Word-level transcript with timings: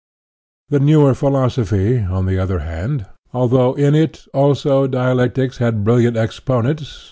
The 0.69 0.79
newer 0.79 1.13
philosophy, 1.13 1.99
on 1.99 2.25
the 2.25 2.39
other 2.39 2.57
hand, 2.57 3.05
although 3.35 3.75
in 3.75 3.93
it 3.93 4.25
also 4.33 4.87
dialectics 4.87 5.59
had 5.59 5.83
brilliant 5.83 6.17
exponents 6.17 6.81
(e. 6.81 6.99